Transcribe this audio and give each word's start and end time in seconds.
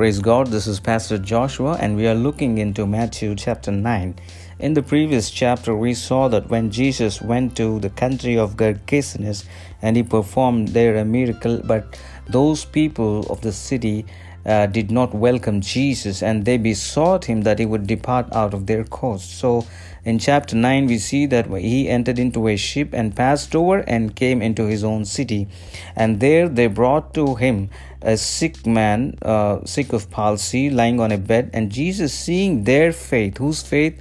Praise 0.00 0.18
God, 0.18 0.46
this 0.46 0.66
is 0.66 0.80
Pastor 0.80 1.18
Joshua, 1.18 1.76
and 1.78 1.94
we 1.94 2.06
are 2.06 2.14
looking 2.14 2.56
into 2.56 2.86
Matthew 2.86 3.34
chapter 3.34 3.70
9. 3.70 4.14
In 4.58 4.72
the 4.72 4.82
previous 4.82 5.28
chapter, 5.28 5.76
we 5.76 5.92
saw 5.92 6.26
that 6.28 6.48
when 6.48 6.70
Jesus 6.70 7.20
went 7.20 7.54
to 7.58 7.78
the 7.80 7.90
country 7.90 8.38
of 8.38 8.56
Gergesenes 8.56 9.44
and 9.82 9.98
he 9.98 10.02
performed 10.02 10.68
there 10.68 10.96
a 10.96 11.04
miracle, 11.04 11.60
but 11.62 12.00
those 12.26 12.64
people 12.64 13.26
of 13.28 13.42
the 13.42 13.52
city 13.52 14.06
uh, 14.46 14.66
did 14.66 14.90
not 14.90 15.14
welcome 15.14 15.60
Jesus 15.60 16.22
and 16.22 16.44
they 16.44 16.56
besought 16.56 17.26
him 17.26 17.42
that 17.42 17.58
he 17.58 17.66
would 17.66 17.86
depart 17.86 18.32
out 18.32 18.54
of 18.54 18.66
their 18.66 18.84
coast. 18.84 19.38
So 19.38 19.66
in 20.02 20.18
chapter 20.18 20.56
9, 20.56 20.86
we 20.86 20.96
see 20.96 21.26
that 21.26 21.46
he 21.46 21.88
entered 21.88 22.18
into 22.18 22.48
a 22.48 22.56
ship 22.56 22.94
and 22.94 23.14
passed 23.14 23.54
over 23.54 23.80
and 23.80 24.16
came 24.16 24.40
into 24.40 24.64
his 24.64 24.82
own 24.82 25.04
city. 25.04 25.46
And 25.94 26.20
there 26.20 26.48
they 26.48 26.68
brought 26.68 27.12
to 27.14 27.34
him 27.34 27.68
a 28.00 28.16
sick 28.16 28.66
man, 28.66 29.18
uh, 29.20 29.64
sick 29.66 29.92
of 29.92 30.10
palsy, 30.10 30.70
lying 30.70 31.00
on 31.00 31.12
a 31.12 31.18
bed. 31.18 31.50
And 31.52 31.70
Jesus, 31.70 32.14
seeing 32.14 32.64
their 32.64 32.92
faith, 32.92 33.36
whose 33.36 33.62
faith? 33.62 34.00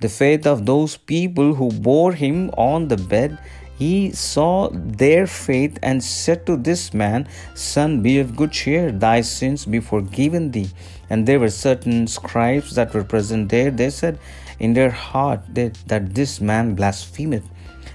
The 0.00 0.08
faith 0.08 0.46
of 0.46 0.66
those 0.66 0.96
people 0.96 1.54
who 1.54 1.70
bore 1.70 2.12
him 2.12 2.50
on 2.50 2.88
the 2.88 2.96
bed, 2.96 3.38
he 3.80 4.12
saw 4.12 4.68
their 4.74 5.26
faith 5.26 5.78
and 5.82 6.04
said 6.04 6.44
to 6.44 6.58
this 6.58 6.92
man, 6.92 7.26
Son, 7.54 8.02
be 8.02 8.18
of 8.18 8.36
good 8.36 8.52
cheer, 8.52 8.92
thy 8.92 9.22
sins 9.22 9.64
be 9.64 9.80
forgiven 9.80 10.50
thee. 10.50 10.68
And 11.08 11.26
there 11.26 11.40
were 11.40 11.48
certain 11.48 12.06
scribes 12.06 12.74
that 12.74 12.92
were 12.92 13.04
present 13.04 13.48
there. 13.48 13.70
They 13.70 13.88
said 13.88 14.18
in 14.58 14.74
their 14.74 14.90
heart 14.90 15.40
that, 15.54 15.76
that 15.86 16.14
this 16.14 16.42
man 16.42 16.74
blasphemeth. 16.74 17.48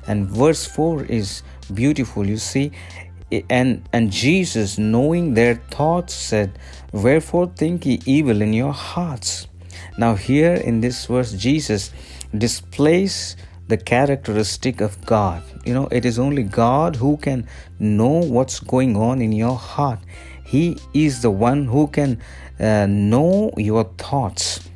And 0.07 0.27
verse 0.27 0.65
4 0.65 1.03
is 1.03 1.43
beautiful. 1.71 2.25
You 2.25 2.37
see, 2.37 2.71
and 3.47 3.87
and 3.93 4.09
Jesus, 4.11 4.79
knowing 4.79 5.35
their 5.35 5.53
thoughts, 5.69 6.15
said, 6.15 6.57
Wherefore 6.93 7.51
think 7.55 7.85
ye 7.85 8.01
evil 8.07 8.41
in 8.41 8.53
your 8.53 8.73
hearts? 8.73 9.47
Now, 9.99 10.15
here 10.15 10.55
in 10.55 10.81
this 10.81 11.05
verse, 11.05 11.33
Jesus 11.33 11.91
displays 12.35 13.37
the 13.67 13.77
characteristic 13.77 14.81
of 14.81 15.03
God. 15.05 15.41
You 15.65 15.73
know, 15.73 15.87
it 15.87 16.05
is 16.05 16.19
only 16.19 16.43
God 16.43 16.95
who 16.95 17.17
can 17.17 17.47
know 17.79 18.19
what's 18.19 18.59
going 18.59 18.95
on 18.95 19.21
in 19.21 19.31
your 19.31 19.55
heart. 19.55 19.99
He 20.43 20.77
is 20.93 21.21
the 21.21 21.31
one 21.31 21.65
who 21.65 21.87
can 21.87 22.21
uh, 22.59 22.85
know 22.85 23.51
your 23.57 23.85
thoughts. 23.97 24.69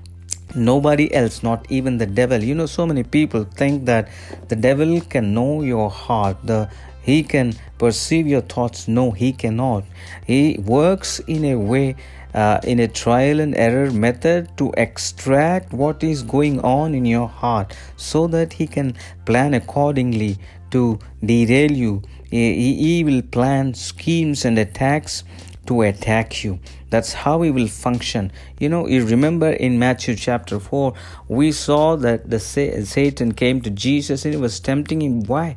Nobody 0.55 1.13
else, 1.13 1.43
not 1.43 1.65
even 1.69 1.99
the 1.99 2.07
devil. 2.07 2.43
You 2.43 2.55
know, 2.55 2.65
so 2.65 2.87
many 2.87 3.03
people 3.03 3.43
think 3.43 3.85
that 3.85 4.09
the 4.47 4.55
devil 4.55 4.99
can 5.01 5.33
know 5.33 5.61
your 5.61 5.91
heart. 5.91 6.37
The 6.43 6.69
he 7.01 7.23
can 7.23 7.53
perceive 7.77 8.27
your 8.27 8.41
thoughts. 8.41 8.87
No, 8.87 9.11
he 9.11 9.31
cannot. 9.31 9.83
He 10.25 10.57
works 10.59 11.19
in 11.19 11.45
a 11.45 11.55
way 11.55 11.95
uh, 12.33 12.59
in 12.63 12.79
a 12.79 12.87
trial 12.87 13.39
and 13.39 13.55
error 13.55 13.91
method 13.91 14.49
to 14.57 14.71
extract 14.77 15.73
what 15.73 16.03
is 16.03 16.23
going 16.23 16.59
on 16.61 16.93
in 16.93 17.05
your 17.05 17.27
heart 17.27 17.75
so 17.97 18.27
that 18.27 18.53
he 18.53 18.67
can 18.67 18.95
plan 19.25 19.53
accordingly 19.53 20.37
to 20.71 20.99
derail 21.23 21.71
you. 21.71 22.01
He, 22.29 22.75
he 22.75 23.03
will 23.03 23.21
plan 23.23 23.73
schemes 23.73 24.45
and 24.45 24.57
attacks 24.57 25.23
to 25.65 25.81
attack 25.83 26.43
you. 26.43 26.59
That's 26.89 27.13
how 27.13 27.41
he 27.41 27.51
will 27.51 27.67
function. 27.67 28.31
You 28.59 28.69
know, 28.69 28.87
you 28.87 29.05
remember 29.05 29.49
in 29.51 29.77
Matthew 29.77 30.15
chapter 30.15 30.59
4, 30.59 30.93
we 31.27 31.51
saw 31.51 31.95
that 31.97 32.29
the 32.29 32.39
Satan 32.39 33.33
came 33.33 33.61
to 33.61 33.69
Jesus 33.69 34.25
and 34.25 34.33
he 34.33 34.39
was 34.39 34.59
tempting 34.59 35.01
him. 35.01 35.23
Why? 35.25 35.55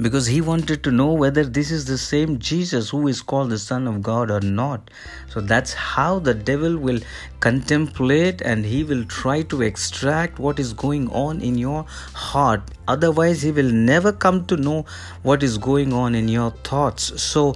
Because 0.00 0.26
he 0.26 0.40
wanted 0.40 0.82
to 0.84 0.90
know 0.90 1.12
whether 1.12 1.44
this 1.44 1.70
is 1.70 1.84
the 1.84 1.98
same 1.98 2.38
Jesus 2.38 2.90
who 2.90 3.06
is 3.06 3.20
called 3.20 3.50
the 3.50 3.58
Son 3.58 3.86
of 3.86 4.02
God 4.02 4.30
or 4.30 4.40
not. 4.40 4.90
So 5.28 5.40
that's 5.40 5.74
how 5.74 6.18
the 6.18 6.34
devil 6.34 6.76
will 6.76 7.00
contemplate 7.40 8.40
and 8.40 8.64
he 8.64 8.82
will 8.82 9.04
try 9.04 9.42
to 9.42 9.62
extract 9.62 10.38
what 10.38 10.58
is 10.58 10.72
going 10.72 11.08
on 11.10 11.40
in 11.40 11.58
your 11.58 11.84
heart. 12.14 12.62
Otherwise, 12.94 13.42
he 13.42 13.52
will 13.52 13.70
never 13.70 14.12
come 14.12 14.44
to 14.46 14.56
know 14.56 14.84
what 15.22 15.42
is 15.42 15.58
going 15.58 15.92
on 15.92 16.14
in 16.14 16.28
your 16.28 16.50
thoughts. 16.70 17.22
So 17.22 17.54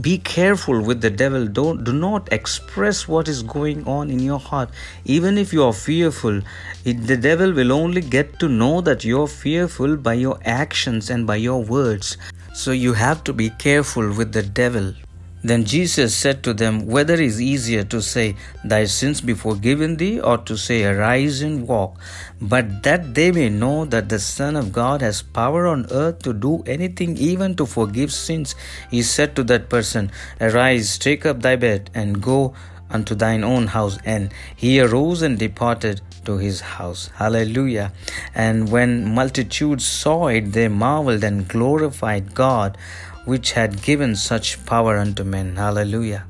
be 0.00 0.18
careful 0.18 0.80
with 0.80 1.00
the 1.00 1.10
devil. 1.10 1.46
Don't 1.46 1.84
do 1.84 1.92
not 1.92 2.32
express 2.32 3.06
what 3.08 3.28
is 3.28 3.42
going 3.42 3.86
on 3.86 4.10
in 4.10 4.20
your 4.20 4.38
heart. 4.38 4.70
Even 5.04 5.36
if 5.36 5.52
you 5.52 5.64
are 5.64 5.72
fearful 5.72 6.40
it, 6.84 7.06
the 7.06 7.16
devil 7.16 7.52
will 7.52 7.72
only 7.72 8.00
get 8.00 8.38
to 8.38 8.48
know 8.48 8.80
that 8.80 9.04
you're 9.04 9.26
fearful 9.26 9.96
by 9.96 10.14
your 10.14 10.38
actions 10.44 11.10
and 11.10 11.26
by 11.26 11.36
your 11.36 11.62
words. 11.62 12.16
So 12.54 12.72
you 12.72 12.94
have 12.94 13.22
to 13.24 13.32
be 13.32 13.50
careful 13.50 14.12
with 14.14 14.32
the 14.32 14.42
devil 14.42 14.94
then 15.42 15.64
Jesus 15.64 16.14
said 16.14 16.42
to 16.42 16.52
them, 16.52 16.86
Whether 16.86 17.14
is 17.14 17.40
easier 17.40 17.82
to 17.84 18.02
say, 18.02 18.36
Thy 18.62 18.84
sins 18.84 19.20
be 19.20 19.32
forgiven 19.32 19.96
thee, 19.96 20.20
or 20.20 20.38
to 20.38 20.56
say, 20.56 20.84
Arise 20.84 21.40
and 21.40 21.66
walk? 21.66 21.98
But 22.40 22.82
that 22.82 23.14
they 23.14 23.32
may 23.32 23.48
know 23.48 23.86
that 23.86 24.10
the 24.10 24.18
Son 24.18 24.54
of 24.54 24.72
God 24.72 25.00
has 25.00 25.22
power 25.22 25.66
on 25.66 25.86
earth 25.90 26.22
to 26.22 26.34
do 26.34 26.62
anything, 26.66 27.16
even 27.16 27.56
to 27.56 27.64
forgive 27.64 28.12
sins, 28.12 28.54
he 28.90 29.02
said 29.02 29.34
to 29.36 29.44
that 29.44 29.70
person, 29.70 30.10
Arise, 30.40 30.98
take 30.98 31.24
up 31.24 31.40
thy 31.40 31.56
bed, 31.56 31.90
and 31.94 32.22
go 32.22 32.54
unto 32.90 33.14
thine 33.14 33.42
own 33.42 33.68
house. 33.68 33.98
And 34.04 34.32
he 34.54 34.80
arose 34.80 35.22
and 35.22 35.38
departed 35.38 36.02
to 36.26 36.36
his 36.36 36.60
house. 36.60 37.08
Hallelujah. 37.16 37.92
And 38.34 38.70
when 38.70 39.14
multitudes 39.14 39.86
saw 39.86 40.26
it, 40.26 40.52
they 40.52 40.68
marveled 40.68 41.24
and 41.24 41.48
glorified 41.48 42.34
God 42.34 42.76
which 43.24 43.52
had 43.52 43.82
given 43.82 44.16
such 44.16 44.64
power 44.66 44.96
unto 44.96 45.24
men. 45.24 45.56
Hallelujah. 45.56 46.26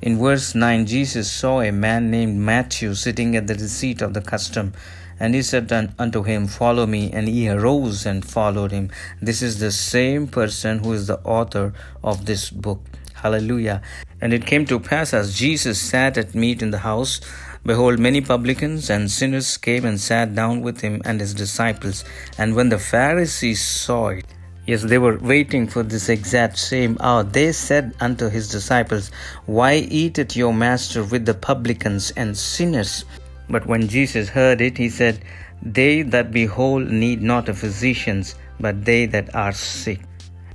In 0.00 0.18
verse 0.18 0.54
9, 0.54 0.86
Jesus 0.86 1.30
saw 1.30 1.60
a 1.60 1.70
man 1.70 2.10
named 2.10 2.36
Matthew 2.36 2.94
sitting 2.94 3.36
at 3.36 3.46
the 3.46 3.54
receipt 3.54 4.02
of 4.02 4.14
the 4.14 4.20
custom. 4.20 4.72
And 5.20 5.34
he 5.34 5.42
said 5.42 5.70
unto 5.98 6.24
him, 6.24 6.48
Follow 6.48 6.86
me. 6.86 7.12
And 7.12 7.28
he 7.28 7.48
arose 7.48 8.04
and 8.04 8.24
followed 8.24 8.72
him. 8.72 8.90
This 9.20 9.42
is 9.42 9.60
the 9.60 9.70
same 9.70 10.26
person 10.26 10.82
who 10.82 10.92
is 10.92 11.06
the 11.06 11.20
author 11.20 11.72
of 12.02 12.26
this 12.26 12.50
book. 12.50 12.80
Hallelujah. 13.14 13.80
And 14.20 14.32
it 14.32 14.46
came 14.46 14.66
to 14.66 14.80
pass 14.80 15.14
as 15.14 15.38
Jesus 15.38 15.80
sat 15.80 16.18
at 16.18 16.34
meat 16.34 16.60
in 16.60 16.72
the 16.72 16.78
house, 16.78 17.20
behold, 17.64 18.00
many 18.00 18.20
publicans 18.20 18.90
and 18.90 19.08
sinners 19.08 19.56
came 19.56 19.84
and 19.84 20.00
sat 20.00 20.34
down 20.34 20.62
with 20.62 20.80
him 20.80 21.00
and 21.04 21.20
his 21.20 21.34
disciples. 21.34 22.04
And 22.36 22.56
when 22.56 22.70
the 22.70 22.80
Pharisees 22.80 23.64
saw 23.64 24.08
it, 24.08 24.26
Yes, 24.64 24.82
they 24.82 24.98
were 24.98 25.18
waiting 25.18 25.66
for 25.66 25.82
this 25.82 26.08
exact 26.08 26.56
same 26.56 26.96
hour. 27.00 27.24
They 27.24 27.50
said 27.50 27.94
unto 27.98 28.28
his 28.28 28.48
disciples, 28.48 29.10
Why 29.46 29.74
eateth 29.74 30.36
your 30.36 30.54
master 30.54 31.02
with 31.02 31.26
the 31.26 31.34
publicans 31.34 32.12
and 32.12 32.36
sinners? 32.36 33.04
But 33.50 33.66
when 33.66 33.88
Jesus 33.88 34.28
heard 34.28 34.60
it, 34.60 34.78
he 34.78 34.88
said, 34.88 35.24
They 35.62 36.02
that 36.02 36.30
be 36.30 36.46
whole 36.46 36.78
need 36.78 37.22
not 37.22 37.48
a 37.48 37.54
physician, 37.54 38.24
but 38.60 38.84
they 38.84 39.06
that 39.06 39.34
are 39.34 39.50
sick. 39.52 40.00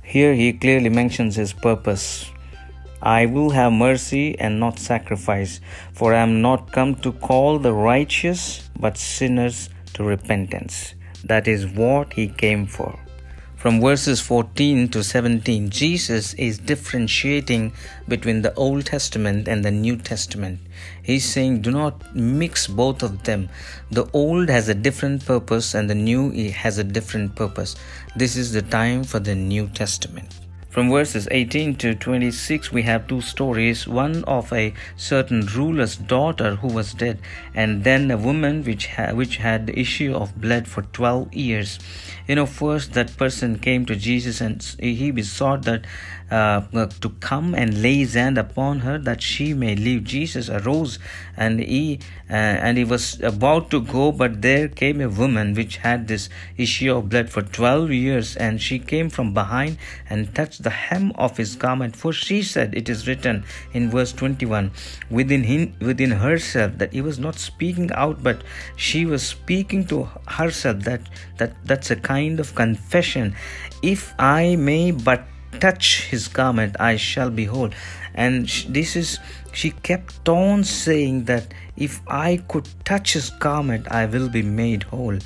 Here 0.02 0.32
he 0.32 0.54
clearly 0.54 0.88
mentions 0.88 1.36
his 1.36 1.52
purpose. 1.52 2.30
I 3.02 3.26
will 3.26 3.50
have 3.50 3.74
mercy 3.74 4.38
and 4.38 4.58
not 4.58 4.78
sacrifice, 4.78 5.60
for 5.92 6.14
I 6.14 6.20
am 6.20 6.40
not 6.40 6.72
come 6.72 6.94
to 6.96 7.12
call 7.12 7.58
the 7.58 7.74
righteous, 7.74 8.70
but 8.80 8.96
sinners 8.96 9.68
to 9.92 10.02
repentance. 10.02 10.94
That 11.24 11.46
is 11.46 11.66
what 11.66 12.14
he 12.14 12.28
came 12.28 12.66
for. 12.66 12.98
From 13.58 13.80
verses 13.80 14.20
14 14.20 14.88
to 14.90 15.02
17, 15.02 15.70
Jesus 15.70 16.32
is 16.34 16.58
differentiating 16.58 17.72
between 18.06 18.42
the 18.42 18.54
Old 18.54 18.86
Testament 18.86 19.48
and 19.48 19.64
the 19.64 19.72
New 19.72 19.96
Testament. 19.96 20.60
He's 21.02 21.28
saying, 21.28 21.62
do 21.62 21.72
not 21.72 22.14
mix 22.14 22.68
both 22.68 23.02
of 23.02 23.24
them. 23.24 23.48
The 23.90 24.08
Old 24.12 24.48
has 24.48 24.68
a 24.68 24.76
different 24.76 25.26
purpose 25.26 25.74
and 25.74 25.90
the 25.90 25.96
New 25.96 26.30
has 26.52 26.78
a 26.78 26.84
different 26.84 27.34
purpose. 27.34 27.74
This 28.14 28.36
is 28.36 28.52
the 28.52 28.62
time 28.62 29.02
for 29.02 29.18
the 29.18 29.34
New 29.34 29.66
Testament. 29.66 30.32
From 30.78 30.90
verses 30.90 31.26
18 31.32 31.74
to 31.78 31.96
26, 31.96 32.70
we 32.70 32.82
have 32.82 33.08
two 33.08 33.20
stories 33.20 33.88
one 33.88 34.22
of 34.26 34.52
a 34.52 34.72
certain 34.94 35.44
ruler's 35.44 35.96
daughter 35.96 36.54
who 36.54 36.68
was 36.68 36.94
dead, 36.94 37.18
and 37.52 37.82
then 37.82 38.12
a 38.12 38.16
woman 38.16 38.62
which, 38.62 38.86
ha- 38.86 39.10
which 39.12 39.38
had 39.38 39.66
the 39.66 39.76
issue 39.76 40.14
of 40.14 40.40
blood 40.40 40.68
for 40.68 40.82
12 40.82 41.34
years. 41.34 41.80
You 42.28 42.36
know, 42.36 42.46
first 42.46 42.92
that 42.92 43.16
person 43.16 43.58
came 43.58 43.86
to 43.86 43.96
Jesus 43.96 44.40
and 44.40 44.62
he 44.78 45.10
besought 45.10 45.62
that 45.62 45.84
to 46.30 47.12
come 47.20 47.54
and 47.54 47.82
lay 47.82 47.96
his 47.96 48.14
hand 48.14 48.38
upon 48.38 48.80
her 48.80 48.98
that 48.98 49.22
she 49.22 49.54
may 49.54 49.74
live. 49.74 50.04
Jesus 50.04 50.48
arose 50.48 50.98
and 51.36 51.60
he 51.60 52.00
uh, 52.30 52.34
and 52.34 52.76
he 52.76 52.84
was 52.84 53.18
about 53.22 53.70
to 53.70 53.80
go, 53.80 54.12
but 54.12 54.42
there 54.42 54.68
came 54.68 55.00
a 55.00 55.08
woman 55.08 55.54
which 55.54 55.78
had 55.78 56.08
this 56.08 56.28
issue 56.58 56.94
of 56.94 57.08
blood 57.08 57.30
for 57.30 57.40
12 57.40 57.90
years, 57.90 58.36
and 58.36 58.60
she 58.60 58.78
came 58.78 59.08
from 59.08 59.32
behind 59.32 59.78
and 60.10 60.34
touched 60.34 60.62
the 60.62 60.70
hem 60.70 61.10
of 61.14 61.38
his 61.38 61.56
garment. 61.56 61.96
For 61.96 62.12
she 62.12 62.42
said, 62.42 62.74
It 62.74 62.90
is 62.90 63.08
written 63.08 63.44
in 63.72 63.88
verse 63.88 64.12
21 64.12 64.70
within 65.10 65.44
him, 65.44 65.74
within 65.80 66.10
herself 66.10 66.76
that 66.76 66.92
he 66.92 67.00
was 67.00 67.18
not 67.18 67.36
speaking 67.36 67.90
out, 67.92 68.22
but 68.22 68.42
she 68.76 69.06
was 69.06 69.26
speaking 69.26 69.86
to 69.86 70.04
herself. 70.26 70.80
That 70.80 71.00
that 71.38 71.54
that's 71.64 71.90
a 71.90 71.96
kind 71.96 72.40
of 72.40 72.54
confession. 72.54 73.34
If 73.82 74.14
I 74.18 74.56
may 74.56 74.90
but 74.90 75.24
touch 75.60 76.04
his 76.04 76.28
garment, 76.28 76.76
I 76.78 76.96
shall 76.96 77.30
be 77.30 77.44
whole. 77.46 77.70
And 78.14 78.48
this 78.68 78.96
is, 78.96 79.18
she 79.52 79.70
kept 79.70 80.28
on 80.28 80.64
saying 80.64 81.24
that 81.24 81.54
if 81.76 82.00
I 82.08 82.42
could 82.48 82.68
touch 82.84 83.12
his 83.12 83.30
garment, 83.30 83.86
I 83.90 84.06
will 84.06 84.28
be 84.28 84.42
made 84.42 84.84
whole. 84.84 85.18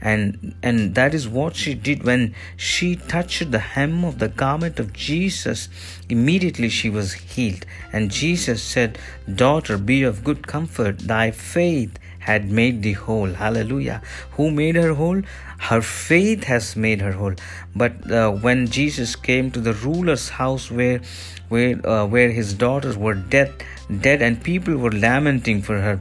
And 0.00 0.54
and 0.62 0.94
that 0.94 1.12
is 1.12 1.26
what 1.26 1.56
she 1.56 1.74
did. 1.74 2.04
When 2.04 2.34
she 2.56 2.94
touched 2.94 3.50
the 3.50 3.58
hem 3.58 4.04
of 4.04 4.20
the 4.20 4.28
garment 4.28 4.78
of 4.78 4.92
Jesus 4.92 5.68
immediately 6.08 6.68
she 6.68 6.88
was 6.88 7.14
healed. 7.14 7.66
And 7.92 8.10
Jesus 8.10 8.62
said 8.62 8.96
daughter 9.34 9.76
be 9.76 10.04
of 10.04 10.22
good 10.22 10.46
comfort. 10.46 11.00
Thy 11.00 11.32
faith 11.32 11.98
had 12.28 12.50
made 12.60 12.82
thee 12.82 12.92
whole. 12.92 13.32
Hallelujah. 13.42 14.02
Who 14.32 14.50
made 14.50 14.76
her 14.76 14.94
whole? 14.94 15.22
Her 15.70 15.80
faith 15.80 16.44
has 16.44 16.76
made 16.76 17.00
her 17.00 17.12
whole. 17.12 17.34
But 17.74 18.10
uh, 18.10 18.30
when 18.46 18.66
jesus 18.78 19.16
came 19.16 19.50
to 19.56 19.60
the 19.68 19.74
ruler's 19.86 20.28
house 20.40 20.70
where 20.70 21.00
where 21.48 21.74
uh, 21.94 22.06
where 22.14 22.30
his 22.40 22.54
daughters 22.64 22.96
were 23.06 23.14
dead 23.36 23.64
dead 24.08 24.22
and 24.28 24.42
people 24.52 24.76
were 24.76 24.96
lamenting 25.06 25.62
for 25.62 25.80
her. 25.80 26.00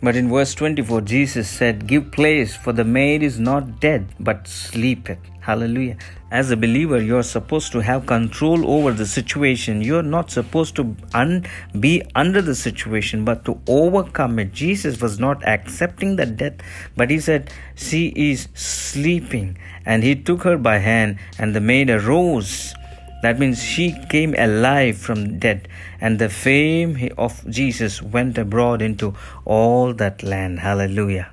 But 0.00 0.14
in 0.14 0.28
verse 0.30 0.54
24, 0.54 1.00
Jesus 1.00 1.48
said, 1.50 1.88
Give 1.88 2.12
place, 2.12 2.54
for 2.54 2.72
the 2.72 2.84
maid 2.84 3.24
is 3.24 3.40
not 3.40 3.80
dead, 3.80 4.06
but 4.20 4.46
sleepeth. 4.46 5.18
Hallelujah. 5.48 5.96
As 6.30 6.50
a 6.50 6.58
believer, 6.58 7.00
you're 7.00 7.22
supposed 7.22 7.72
to 7.72 7.78
have 7.78 8.04
control 8.04 8.70
over 8.70 8.92
the 8.92 9.06
situation. 9.06 9.80
You're 9.80 10.02
not 10.02 10.30
supposed 10.30 10.76
to 10.76 10.94
un- 11.14 11.46
be 11.80 12.02
under 12.14 12.42
the 12.42 12.54
situation, 12.54 13.24
but 13.24 13.46
to 13.46 13.58
overcome 13.66 14.38
it. 14.40 14.52
Jesus 14.52 15.00
was 15.00 15.18
not 15.18 15.42
accepting 15.48 16.16
the 16.16 16.26
death, 16.26 16.58
but 16.98 17.08
he 17.08 17.18
said, 17.18 17.50
She 17.76 18.08
is 18.14 18.48
sleeping. 18.52 19.56
And 19.86 20.02
he 20.02 20.14
took 20.16 20.42
her 20.42 20.58
by 20.58 20.76
hand, 20.80 21.18
and 21.38 21.56
the 21.56 21.62
maid 21.62 21.88
arose 21.88 22.74
that 23.22 23.38
means 23.38 23.62
she 23.62 23.96
came 24.10 24.34
alive 24.34 24.98
from 24.98 25.38
dead, 25.38 25.66
and 25.98 26.18
the 26.18 26.28
fame 26.28 27.10
of 27.16 27.42
Jesus 27.48 28.02
went 28.02 28.36
abroad 28.36 28.82
into 28.82 29.14
all 29.46 29.94
that 29.94 30.22
land. 30.22 30.60
Hallelujah. 30.60 31.32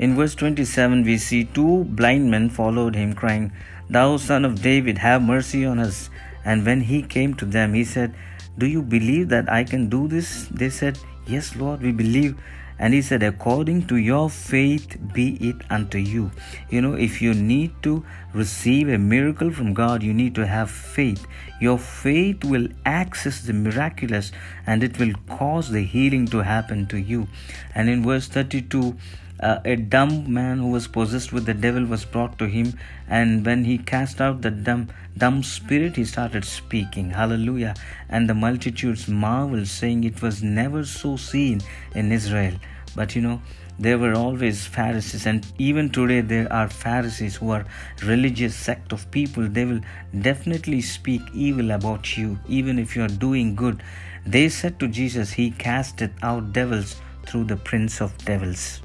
In 0.00 0.16
verse 0.16 0.34
27, 0.34 1.02
we 1.04 1.18
see 1.18 1.44
two 1.44 1.84
blind 1.84 2.30
men 2.30 2.48
followed 2.48 2.94
him, 2.94 3.12
crying, 3.12 3.52
Thou 3.90 4.16
son 4.16 4.46
of 4.46 4.62
David, 4.62 4.96
have 4.96 5.20
mercy 5.20 5.66
on 5.66 5.78
us. 5.78 6.08
And 6.42 6.64
when 6.64 6.80
he 6.80 7.02
came 7.02 7.34
to 7.34 7.44
them, 7.44 7.74
he 7.74 7.84
said, 7.84 8.14
Do 8.56 8.64
you 8.64 8.80
believe 8.80 9.28
that 9.28 9.52
I 9.52 9.62
can 9.62 9.90
do 9.90 10.08
this? 10.08 10.48
They 10.50 10.70
said, 10.70 10.98
Yes, 11.26 11.54
Lord, 11.54 11.82
we 11.82 11.92
believe. 11.92 12.40
And 12.78 12.94
he 12.94 13.02
said, 13.02 13.22
According 13.22 13.88
to 13.88 13.96
your 13.96 14.30
faith 14.30 14.96
be 15.12 15.34
it 15.34 15.56
unto 15.68 15.98
you. 15.98 16.30
You 16.70 16.80
know, 16.80 16.94
if 16.94 17.20
you 17.20 17.34
need 17.34 17.70
to 17.82 18.02
receive 18.32 18.88
a 18.88 18.96
miracle 18.96 19.50
from 19.50 19.74
God, 19.74 20.02
you 20.02 20.14
need 20.14 20.34
to 20.36 20.46
have 20.46 20.70
faith. 20.70 21.26
Your 21.60 21.76
faith 21.76 22.42
will 22.42 22.68
access 22.86 23.42
the 23.42 23.52
miraculous 23.52 24.32
and 24.66 24.82
it 24.82 24.98
will 24.98 25.12
cause 25.28 25.68
the 25.68 25.82
healing 25.82 26.26
to 26.28 26.38
happen 26.38 26.86
to 26.86 26.98
you. 26.98 27.28
And 27.74 27.90
in 27.90 28.02
verse 28.02 28.28
32, 28.28 28.96
uh, 29.42 29.58
a 29.64 29.74
dumb 29.74 30.32
man 30.32 30.58
who 30.58 30.70
was 30.70 30.86
possessed 30.86 31.32
with 31.32 31.46
the 31.46 31.54
devil 31.54 31.84
was 31.84 32.04
brought 32.04 32.38
to 32.38 32.46
him 32.46 32.78
and 33.08 33.44
when 33.46 33.64
he 33.64 33.78
cast 33.78 34.20
out 34.20 34.42
the 34.42 34.50
dumb 34.50 34.88
dumb 35.16 35.42
spirit 35.42 35.96
he 35.96 36.04
started 36.04 36.44
speaking. 36.44 37.10
Hallelujah. 37.10 37.74
And 38.08 38.28
the 38.28 38.34
multitudes 38.34 39.08
marveled 39.08 39.66
saying 39.66 40.04
it 40.04 40.20
was 40.20 40.42
never 40.42 40.84
so 40.84 41.16
seen 41.16 41.62
in 41.94 42.12
israel. 42.12 42.54
But 42.94 43.16
you 43.16 43.22
know 43.22 43.40
there 43.78 43.96
were 43.96 44.12
always 44.14 44.66
pharisees 44.66 45.24
and 45.24 45.46
even 45.56 45.88
today 45.88 46.20
there 46.20 46.52
are 46.52 46.68
pharisees 46.68 47.36
who 47.36 47.50
are 47.50 47.64
religious 48.04 48.54
sect 48.54 48.92
of 48.92 49.10
people. 49.10 49.48
They 49.48 49.64
will 49.64 49.80
definitely 50.20 50.82
speak 50.82 51.22
evil 51.32 51.70
about 51.70 52.18
you 52.18 52.38
even 52.46 52.78
if 52.78 52.94
you 52.94 53.04
are 53.04 53.16
doing 53.26 53.54
good. 53.54 53.82
They 54.26 54.50
said 54.50 54.78
to 54.80 54.86
jesus 54.86 55.32
he 55.32 55.50
casteth 55.52 56.12
out 56.22 56.52
devils 56.52 56.96
through 57.26 57.44
the 57.44 57.56
prince 57.56 58.02
of 58.02 58.16
devils 58.26 58.82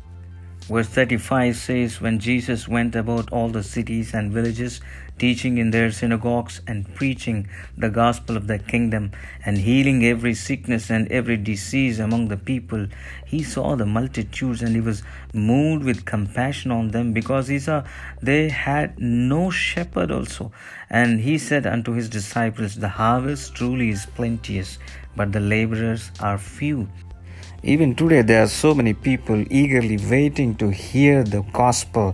Verse 0.68 0.88
35 0.88 1.56
says, 1.56 2.02
When 2.02 2.18
Jesus 2.18 2.68
went 2.68 2.96
about 2.96 3.32
all 3.32 3.50
the 3.50 3.62
cities 3.62 4.16
and 4.16 4.32
villages, 4.32 4.82
teaching 5.20 5.60
in 5.60 5.70
their 5.70 5.92
synagogues 5.92 6.60
and 6.66 6.92
preaching 6.96 7.48
the 7.78 7.92
gospel 7.92 8.36
of 8.36 8.48
the 8.48 8.58
kingdom 8.58 9.12
and 9.46 9.60
healing 9.60 10.04
every 10.04 10.34
sickness 10.34 10.90
and 10.90 11.08
every 11.12 11.38
disease 11.38 12.00
among 12.00 12.30
the 12.30 12.38
people, 12.38 12.88
he 13.28 13.44
saw 13.44 13.76
the 13.76 13.86
multitudes 13.86 14.64
and 14.64 14.74
he 14.74 14.82
was 14.82 15.04
moved 15.34 15.84
with 15.84 16.04
compassion 16.04 16.72
on 16.72 16.90
them 16.90 17.14
because 17.14 17.48
he 17.48 17.60
saw 17.60 17.84
they 18.24 18.50
had 18.50 19.00
no 19.00 19.52
shepherd 19.52 20.10
also. 20.10 20.52
And 20.90 21.20
he 21.20 21.38
said 21.38 21.68
unto 21.68 21.92
his 21.92 22.10
disciples, 22.10 22.74
The 22.74 22.90
harvest 22.90 23.54
truly 23.54 23.90
is 23.90 24.08
plenteous, 24.08 24.80
but 25.16 25.32
the 25.32 25.40
laborers 25.40 26.10
are 26.20 26.40
few. 26.40 26.90
Even 27.68 27.96
today, 27.96 28.22
there 28.22 28.44
are 28.44 28.48
so 28.48 28.76
many 28.76 28.94
people 28.94 29.44
eagerly 29.50 29.98
waiting 29.98 30.54
to 30.58 30.70
hear 30.70 31.24
the 31.24 31.42
gospel. 31.52 32.14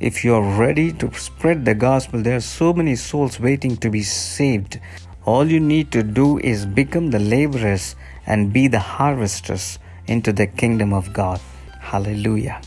If 0.00 0.24
you're 0.24 0.42
ready 0.42 0.92
to 0.94 1.14
spread 1.14 1.64
the 1.64 1.76
gospel, 1.76 2.20
there 2.20 2.34
are 2.34 2.40
so 2.40 2.72
many 2.72 2.96
souls 2.96 3.38
waiting 3.38 3.76
to 3.76 3.90
be 3.90 4.02
saved. 4.02 4.80
All 5.24 5.46
you 5.48 5.60
need 5.60 5.92
to 5.92 6.02
do 6.02 6.40
is 6.40 6.66
become 6.66 7.12
the 7.12 7.20
laborers 7.20 7.94
and 8.26 8.52
be 8.52 8.66
the 8.66 8.80
harvesters 8.80 9.78
into 10.08 10.32
the 10.32 10.48
kingdom 10.48 10.92
of 10.92 11.12
God. 11.12 11.40
Hallelujah. 11.78 12.60